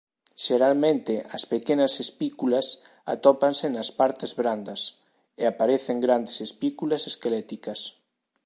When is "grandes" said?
6.05-6.35